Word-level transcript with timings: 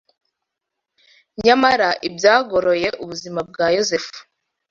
Nyamara 1.45 1.89
ibyagoroye 2.07 2.87
ubuzima 3.03 3.39
bwa 3.49 3.65
Yosefu 3.75 4.17